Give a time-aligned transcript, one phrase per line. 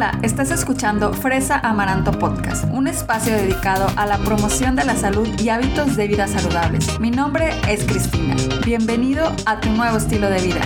[0.00, 5.28] Hola, estás escuchando Fresa Amaranto Podcast, un espacio dedicado a la promoción de la salud
[5.38, 6.98] y hábitos de vida saludables.
[7.00, 8.34] Mi nombre es Cristina.
[8.64, 10.62] Bienvenido a tu nuevo estilo de vida.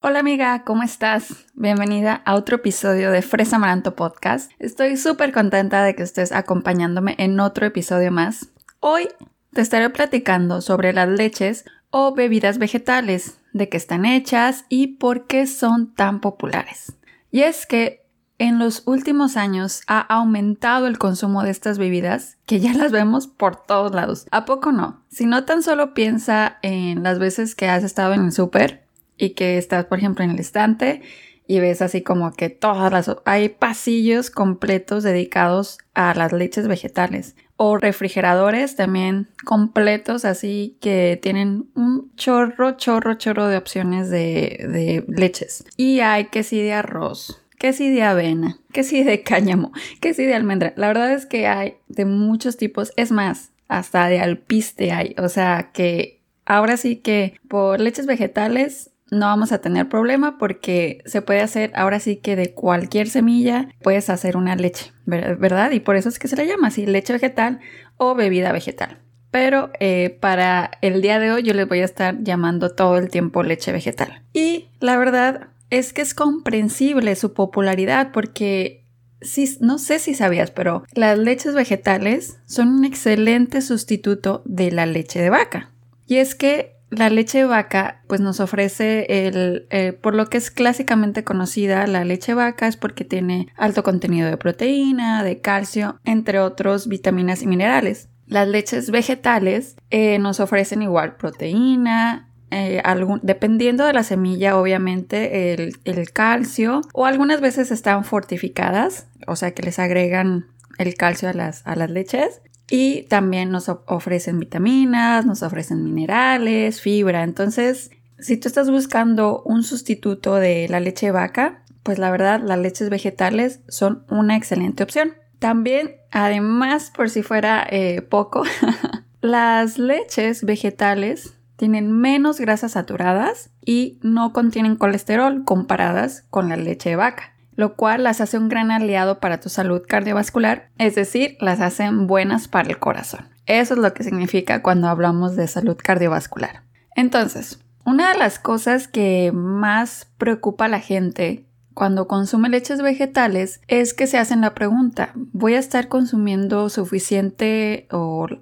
[0.00, 1.46] Hola amiga, ¿cómo estás?
[1.54, 4.50] Bienvenida a otro episodio de Fresa Amaranto Podcast.
[4.58, 8.48] Estoy súper contenta de que estés acompañándome en otro episodio más.
[8.80, 9.08] Hoy
[9.52, 15.26] te estaré platicando sobre las leches o bebidas vegetales, de qué están hechas y por
[15.26, 16.92] qué son tan populares.
[17.30, 18.06] Y es que
[18.38, 23.26] en los últimos años ha aumentado el consumo de estas bebidas, que ya las vemos
[23.26, 24.26] por todos lados.
[24.30, 25.02] ¿A poco no?
[25.08, 28.84] Si no tan solo piensa en las veces que has estado en el súper
[29.16, 31.02] y que estás, por ejemplo, en el estante
[31.46, 33.10] y ves así como que todas las...
[33.24, 41.66] hay pasillos completos dedicados a las leches vegetales o refrigeradores también completos así que tienen
[41.74, 45.64] un chorro, chorro, chorro de opciones de, leches.
[45.76, 50.14] Y hay que sí de arroz, que sí de avena, que sí de cáñamo, que
[50.14, 50.74] sí de almendra.
[50.76, 55.28] La verdad es que hay de muchos tipos, es más, hasta de alpiste hay, o
[55.28, 61.22] sea que ahora sí que por leches vegetales no vamos a tener problema porque se
[61.22, 65.70] puede hacer ahora sí que de cualquier semilla puedes hacer una leche, ¿verdad?
[65.70, 67.60] Y por eso es que se le llama así leche vegetal
[67.96, 68.98] o bebida vegetal.
[69.30, 73.08] Pero eh, para el día de hoy yo les voy a estar llamando todo el
[73.08, 74.22] tiempo leche vegetal.
[74.32, 78.86] Y la verdad es que es comprensible su popularidad porque
[79.22, 84.84] Sí, no sé si sabías, pero las leches vegetales son un excelente sustituto de la
[84.84, 85.72] leche de vaca.
[86.06, 90.38] Y es que la leche de vaca pues nos ofrece el, eh, por lo que
[90.38, 95.40] es clásicamente conocida la leche de vaca es porque tiene alto contenido de proteína, de
[95.40, 98.08] calcio, entre otros vitaminas y minerales.
[98.26, 102.82] Las leches vegetales eh, nos ofrecen igual proteína, eh,
[103.22, 109.52] dependiendo de la semilla, obviamente, el, el, calcio, o algunas veces están fortificadas, o sea
[109.52, 110.46] que les agregan
[110.78, 112.42] el calcio a las, a las leches.
[112.68, 117.22] Y también nos ofrecen vitaminas, nos ofrecen minerales, fibra.
[117.22, 122.40] Entonces, si tú estás buscando un sustituto de la leche de vaca, pues la verdad
[122.40, 125.14] las leches vegetales son una excelente opción.
[125.38, 128.42] También, además, por si fuera eh, poco,
[129.20, 136.90] las leches vegetales tienen menos grasas saturadas y no contienen colesterol comparadas con la leche
[136.90, 141.36] de vaca lo cual las hace un gran aliado para tu salud cardiovascular, es decir,
[141.40, 143.28] las hacen buenas para el corazón.
[143.46, 146.62] Eso es lo que significa cuando hablamos de salud cardiovascular.
[146.94, 153.60] Entonces, una de las cosas que más preocupa a la gente cuando consume leches vegetales
[153.68, 157.86] es que se hacen la pregunta, ¿voy a estar consumiendo suficiente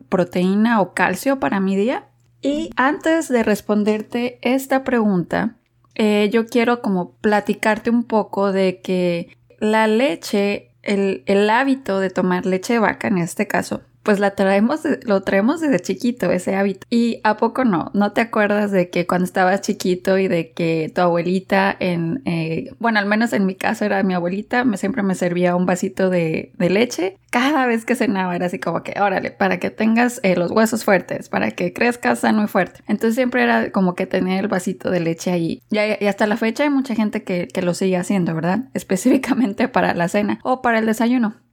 [0.08, 2.06] proteína o calcio para mi día?
[2.40, 5.56] Y antes de responderte esta pregunta,
[5.94, 12.10] eh, yo quiero como platicarte un poco de que la leche, el, el hábito de
[12.10, 16.54] tomar leche de vaca en este caso, pues la traemos, lo traemos desde chiquito, ese
[16.54, 16.86] hábito.
[16.90, 20.92] Y a poco no, ¿no te acuerdas de que cuando estabas chiquito y de que
[20.94, 25.02] tu abuelita en, eh, bueno, al menos en mi caso era mi abuelita, me, siempre
[25.02, 27.16] me servía un vasito de, leche.
[27.30, 30.84] Cada vez que cenaba era así como que, órale, para que tengas eh, los huesos
[30.84, 32.80] fuertes, para que crezcas sano y fuerte.
[32.86, 35.62] Entonces siempre era como que tener el vasito de leche ahí.
[35.70, 38.68] Y, hasta la fecha hay mucha gente que lo sigue haciendo, ¿verdad?
[38.74, 41.43] Específicamente para la cena o para el desayuno.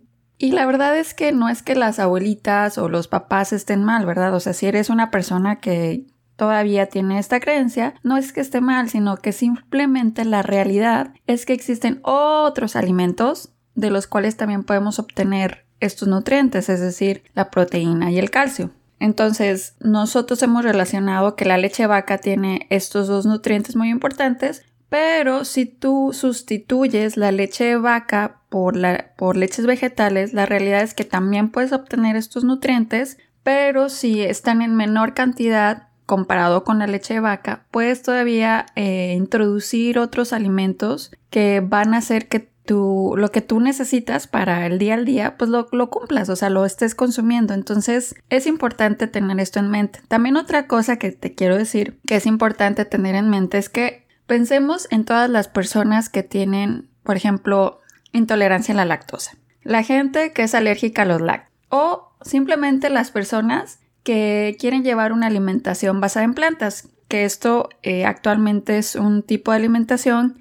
[0.42, 4.08] Y la verdad es que no es que las abuelitas o los papás estén mal,
[4.08, 4.34] ¿verdad?
[4.34, 8.60] O sea, si eres una persona que todavía tiene esta creencia, no es que esté
[8.60, 14.64] mal, sino que simplemente la realidad es que existen otros alimentos de los cuales también
[14.64, 18.72] podemos obtener estos nutrientes, es decir, la proteína y el calcio.
[19.00, 25.46] Entonces, nosotros hemos relacionado que la leche vaca tiene estos dos nutrientes muy importantes, pero
[25.46, 30.94] si tú sustituyes la leche de vaca por, la, por leches vegetales, la realidad es
[30.94, 36.88] que también puedes obtener estos nutrientes, pero si están en menor cantidad comparado con la
[36.88, 43.14] leche de vaca, puedes todavía eh, introducir otros alimentos que van a hacer que tú,
[43.18, 46.50] lo que tú necesitas para el día al día, pues lo, lo, cumplas, o sea,
[46.50, 47.54] lo estés consumiendo.
[47.54, 50.02] Entonces, es importante tener esto en mente.
[50.10, 54.01] También otra cosa que te quiero decir que es importante tener en mente es que
[54.32, 57.82] Pensemos en todas las personas que tienen, por ejemplo,
[58.14, 61.52] intolerancia a la lactosa, la gente que es alérgica a los lácteos.
[61.68, 68.06] O simplemente las personas que quieren llevar una alimentación basada en plantas, que esto eh,
[68.06, 70.40] actualmente es un tipo de alimentación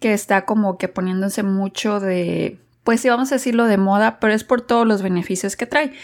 [0.00, 4.34] que está como que poniéndose mucho de, pues sí vamos a decirlo de moda, pero
[4.34, 5.94] es por todos los beneficios que trae.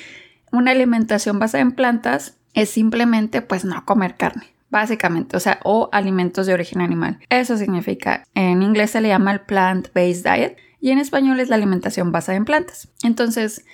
[0.52, 5.88] Una alimentación basada en plantas es simplemente pues no comer carne, básicamente, o sea, o
[5.92, 7.18] alimentos de origen animal.
[7.30, 11.56] Eso significa, en inglés se le llama el plant-based diet y en español es la
[11.56, 12.88] alimentación basada en plantas.
[13.02, 13.64] Entonces,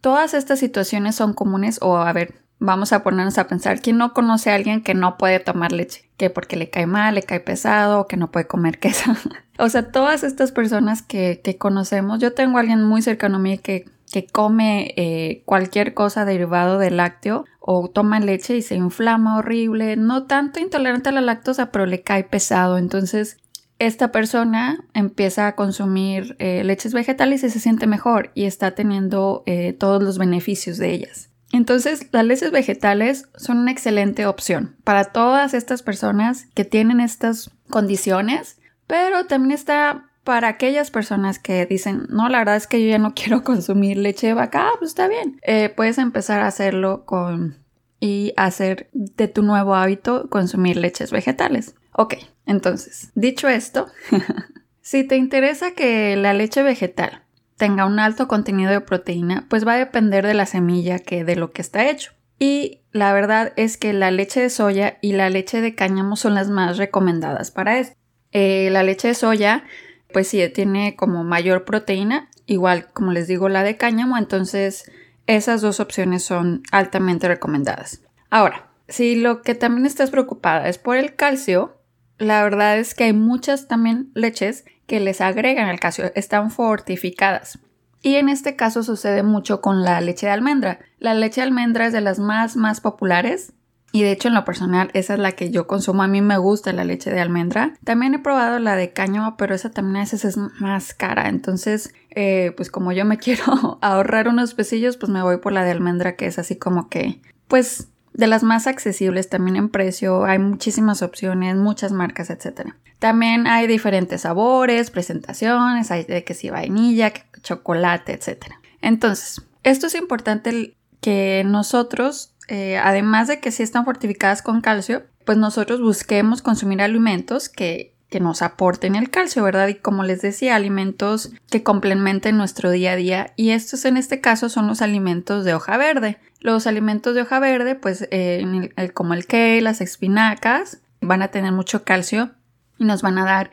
[0.00, 4.12] todas estas situaciones son comunes o, a ver, vamos a ponernos a pensar, ¿quién no
[4.12, 6.08] conoce a alguien que no puede tomar leche?
[6.16, 9.12] Que porque le cae mal, le cae pesado, que no puede comer queso.
[9.58, 13.58] o sea, todas estas personas que, conocemos, yo tengo a alguien muy cercano a mí
[13.58, 13.86] que,
[14.32, 20.24] come eh, cualquier cosa derivado del lácteo o toma leche y se inflama horrible, no
[20.24, 22.78] tanto intolerante a la lactosa, pero le cae pesado.
[22.78, 23.36] Entonces,
[23.78, 29.42] esta persona empieza a consumir eh, leches vegetales y se siente mejor y está teniendo
[29.46, 31.30] eh, todos los beneficios de ellas.
[31.52, 37.50] Entonces, las leches vegetales son una excelente opción para todas estas personas que tienen estas
[37.68, 42.90] condiciones, pero también está para aquellas personas que dicen, no, la verdad es que yo
[42.90, 45.40] ya no quiero consumir leche de vaca, ah, pues está bien.
[45.42, 47.58] Eh, puedes empezar a hacerlo con
[48.00, 51.74] y hacer de tu nuevo hábito consumir leches vegetales.
[51.92, 52.14] Ok,
[52.46, 53.88] entonces, dicho esto,
[54.80, 57.24] si te interesa que la leche vegetal
[57.56, 61.36] tenga un alto contenido de proteína, pues va a depender de la semilla que de
[61.36, 62.12] lo que está hecho.
[62.38, 66.34] Y la verdad es que la leche de soya y la leche de cáñamo son
[66.34, 67.94] las más recomendadas para esto.
[68.32, 69.64] Eh, la leche de soya,
[70.12, 74.90] pues sí, tiene como mayor proteína, igual como les digo la de cáñamo, entonces
[75.26, 78.02] esas dos opciones son altamente recomendadas.
[78.30, 81.76] Ahora, si lo que también estás preocupada es por el calcio,
[82.18, 87.58] la verdad es que hay muchas también leches que les agregan el calcio, están fortificadas.
[88.02, 90.80] Y en este caso sucede mucho con la leche de almendra.
[90.98, 93.52] La leche de almendra es de las más más populares
[93.92, 96.02] y de hecho en lo personal esa es la que yo consumo.
[96.02, 97.74] A mí me gusta la leche de almendra.
[97.84, 101.28] También he probado la de cáñamo, pero esa también a veces es más cara.
[101.28, 105.64] Entonces, eh, pues como yo me quiero ahorrar unos pesillos, pues me voy por la
[105.64, 110.24] de almendra que es así como que, pues de las más accesibles también en precio,
[110.24, 112.72] hay muchísimas opciones, muchas marcas, etc.
[112.98, 118.46] También hay diferentes sabores, presentaciones, hay de que si vainilla, chocolate, etc.
[118.82, 125.04] Entonces, esto es importante que nosotros, eh, además de que si están fortificadas con calcio,
[125.24, 129.68] pues nosotros busquemos consumir alimentos que que nos aporten el calcio, ¿verdad?
[129.68, 133.32] Y como les decía, alimentos que complementen nuestro día a día.
[133.36, 136.18] Y estos en este caso son los alimentos de hoja verde.
[136.40, 141.52] Los alimentos de hoja verde, pues eh, como el kale, las espinacas, van a tener
[141.52, 142.32] mucho calcio
[142.78, 143.52] y nos van a dar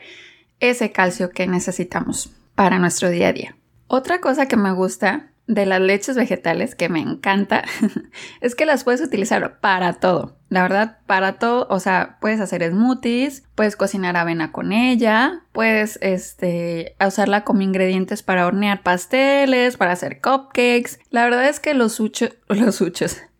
[0.58, 3.56] ese calcio que necesitamos para nuestro día a día.
[3.86, 7.64] Otra cosa que me gusta de las leches vegetales que me encanta
[8.40, 10.36] es que las puedes utilizar para todo.
[10.50, 15.98] La verdad, para todo, o sea, puedes hacer smoothies, puedes cocinar avena con ella, puedes
[16.00, 21.00] este, usarla como ingredientes para hornear pasteles, para hacer cupcakes.
[21.10, 22.82] La verdad es que los uchos, los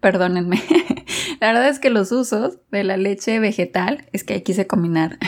[0.01, 0.63] perdónenme.
[1.41, 5.19] la verdad es que los usos de la leche vegetal, es que quise combinar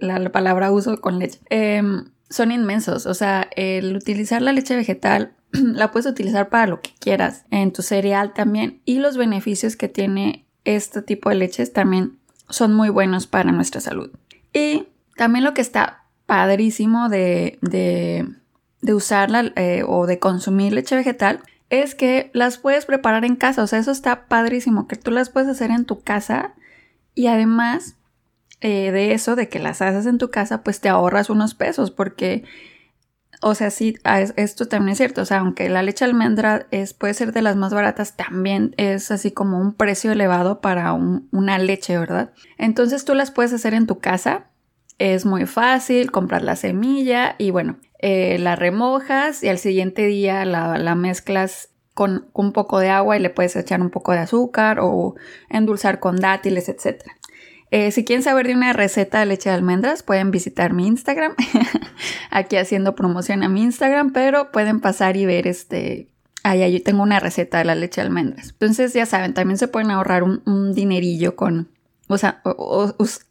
[0.00, 3.06] la, palabra uso con leche, em, son inmensos.
[3.06, 5.34] O sea, el utilizar la leche vegetal
[5.74, 9.88] la puedes utilizar para lo que quieras, en tu cereal también, y los beneficios que
[9.88, 12.18] tiene este tipo de leches también
[12.48, 14.10] son muy buenos para nuestra salud.
[14.52, 18.26] Y también lo que está padrísimo de, de,
[18.92, 21.40] usarla eh, o de consumir leche vegetal
[21.70, 23.62] es que las puedes preparar en casa.
[23.62, 26.54] O sea, eso está padrísimo, que tú las puedes hacer en tu casa
[27.14, 27.96] y además
[28.60, 31.90] eh, de eso, de que las haces en tu casa, pues te ahorras unos pesos
[31.90, 32.44] porque
[33.42, 33.96] o sea, sí,
[34.36, 35.22] esto también es cierto.
[35.22, 39.10] O sea, aunque la leche almendra es, puede ser de las más baratas, también es
[39.10, 42.32] así como un precio elevado para una leche, ¿verdad?
[42.56, 44.46] Entonces tú las puedes hacer en tu casa.
[44.98, 50.44] Es muy fácil comprar la semilla y bueno, eh, la remojas y al siguiente día
[50.44, 54.18] la, la mezclas con, un poco de agua y le puedes echar un poco de
[54.18, 55.14] azúcar o
[55.48, 57.02] endulzar con dátiles, etc.
[57.72, 61.34] Eh, si quieren saber de una receta de leche de almendras, pueden visitar mi Instagram.
[62.30, 66.08] Aquí haciendo promoción a mi Instagram, pero pueden pasar y ver este.
[66.42, 68.50] Ahí yo tengo una receta de la leche de almendras.
[68.50, 71.70] Entonces, ya saben, también se pueden ahorrar un, dinerillo con.
[72.08, 72.42] O sea,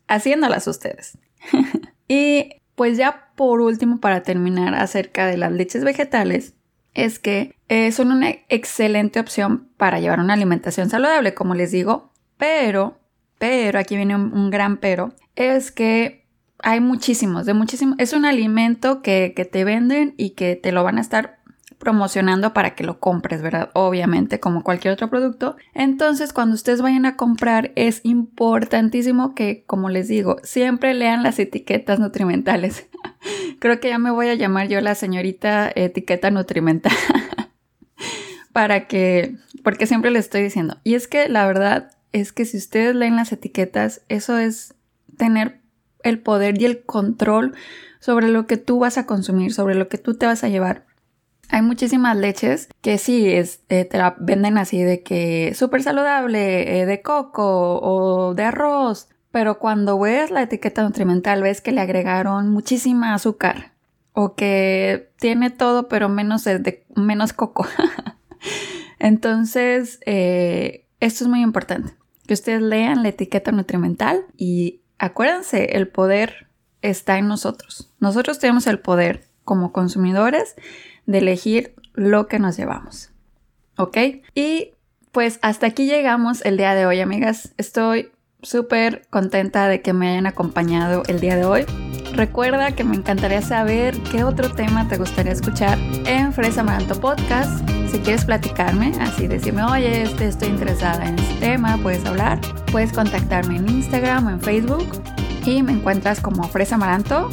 [0.07, 1.19] haciéndolas ustedes.
[2.07, 6.55] y pues ya por último, para terminar acerca de las leches vegetales,
[6.95, 12.11] es que eh, son una excelente opción para llevar una alimentación saludable, como les digo,
[12.37, 13.00] pero
[13.41, 16.27] pero, aquí viene un, gran pero, es que
[16.59, 17.95] hay muchísimos, de muchísimos.
[17.97, 21.39] Es un alimento que, que te venden y que te lo van a estar
[21.79, 23.71] promocionando para que lo compres, ¿verdad?
[23.73, 25.55] Obviamente, como cualquier otro producto.
[25.73, 31.39] Entonces, cuando ustedes vayan a comprar, es importantísimo que, como les digo, siempre lean las
[31.39, 32.89] etiquetas nutrimentales.
[33.59, 36.93] Creo que ya me voy a llamar yo la señorita etiqueta nutrimental.
[38.53, 40.77] para que, porque siempre les estoy diciendo.
[40.83, 44.75] Y es que la verdad, es que si ustedes leen las etiquetas, eso es
[45.17, 45.61] tener
[46.03, 47.55] el poder y el control
[47.99, 50.85] sobre lo que tú vas a consumir, sobre lo que tú te vas a llevar.
[51.49, 56.79] Hay muchísimas leches que sí es, eh, te la venden así de que súper saludable,
[56.79, 61.81] eh, de coco o de arroz, pero cuando ves la etiqueta nutrimental ves que le
[61.81, 63.73] agregaron muchísima azúcar
[64.13, 67.67] o que tiene todo pero menos, de, menos coco.
[68.99, 71.93] Entonces, eh, esto es muy importante,
[72.31, 76.47] que ustedes lean la etiqueta nutrimental y acuérdense, el poder
[76.81, 77.91] está en nosotros.
[77.99, 80.55] Nosotros tenemos el poder como consumidores
[81.05, 83.09] de elegir lo que nos llevamos.
[83.75, 83.97] ¿Ok?
[84.33, 84.75] Y
[85.11, 87.53] pues hasta aquí llegamos el día de hoy, amigas.
[87.57, 91.65] Estoy súper contenta de que me hayan acompañado el día de hoy.
[92.13, 97.67] Recuerda que me encantaría saber qué otro tema te gustaría escuchar en Fresa Maranto Podcast.
[97.89, 102.39] Si quieres platicarme, así decirme, oye, estoy interesada en este tema, puedes hablar.
[102.71, 104.87] Puedes contactarme en Instagram o en Facebook
[105.45, 107.29] y me encuentras como Fresa Maranto.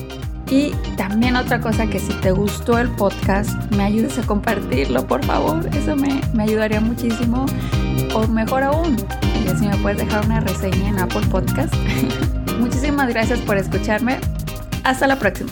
[0.50, 5.24] Y también otra cosa que si te gustó el podcast, me ayudes a compartirlo, por
[5.24, 5.68] favor.
[5.76, 7.44] Eso me, me ayudaría muchísimo.
[8.26, 8.96] Mejor aún,
[9.58, 11.72] si me puedes dejar una reseña en Apple Podcast.
[12.58, 14.18] Muchísimas gracias por escucharme.
[14.84, 15.50] Hasta la próxima.